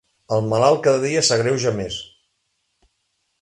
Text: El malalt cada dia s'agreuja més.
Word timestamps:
El 0.37 0.45
malalt 0.53 0.79
cada 0.87 1.01
dia 1.03 1.23
s'agreuja 1.27 1.75
més. 1.81 2.01